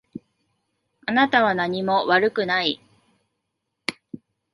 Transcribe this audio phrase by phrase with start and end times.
[1.05, 2.81] あなたは何も悪くない。